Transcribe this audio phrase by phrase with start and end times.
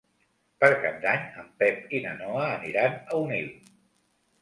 [0.63, 3.51] Per Cap d'Any en Pep i na Noa aniran a Onil.